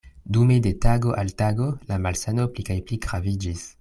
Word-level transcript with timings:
Dume 0.35 0.55
de 0.67 0.71
tago 0.85 1.11
al 1.23 1.29
tago 1.41 1.67
la 1.93 1.99
malsano 2.07 2.47
pli 2.57 2.67
kaj 2.71 2.79
pli 2.89 2.99
graviĝis. 3.09 3.69